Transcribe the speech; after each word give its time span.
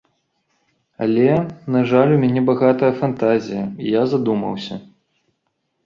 Але, 1.07 1.27
на 1.77 1.83
жаль, 1.93 2.15
у 2.17 2.19
мяне 2.25 2.41
багатая 2.49 2.91
фантазія, 3.03 3.63
і 3.83 3.97
я 4.01 4.07
задумаўся. 4.19 4.85